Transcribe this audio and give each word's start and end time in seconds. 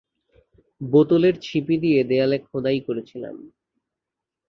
বোতলের 0.81 1.35
ছিপি 1.39 1.75
দিয়ে 1.77 2.01
দেয়ালে 2.03 2.37
খোদাই 2.47 2.79
করেছিলাম। 2.87 3.35